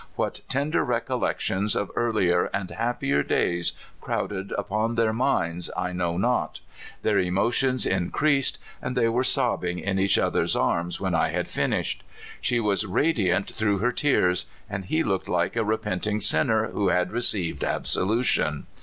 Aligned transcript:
What 0.15 0.41
tender 0.49 0.83
recollections 0.83 1.75
of 1.75 1.91
earlier 1.95 2.45
and 2.55 2.71
happier 2.71 3.21
days 3.21 3.73
crowded 3.99 4.51
upon 4.57 4.95
their 4.95 5.13
minds 5.13 5.69
I 5.77 5.91
know 5.91 6.17
not. 6.17 6.59
Iheir 7.05 7.23
emotion 7.23 7.77
increased, 7.85 8.57
and 8.81 8.97
they 8.97 9.07
were 9.09 9.21
sobbincr 9.21 9.79
in 9.83 9.99
each 9.99 10.17
other's 10.17 10.55
arms 10.55 10.99
when 10.99 11.13
1 11.13 11.29
had*^ 11.29 11.47
finished. 11.47 12.03
She 12.41 12.59
was 12.59 12.83
radiant 12.87 13.51
through 13.51 13.77
her 13.77 13.91
tears, 13.91 14.47
and 14.67 14.85
he 14.85 15.03
looked 15.03 15.29
like 15.29 15.55
a 15.55 15.63
repenting 15.63 16.19
sinner 16.19 16.69
who 16.71 16.87
had 16.87 17.11
receiyed 17.11 17.63
absolution. 17.63 18.65